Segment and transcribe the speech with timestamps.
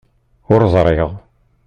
[0.53, 1.09] Ur ẓriɣ.